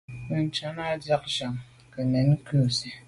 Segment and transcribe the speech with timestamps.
[0.25, 1.53] Bwɔ́ŋkə́h à’ghə̀ jʉ́ chàŋ
[1.91, 2.89] ká nɛ́ɛ̀n nɔɔ́nsí.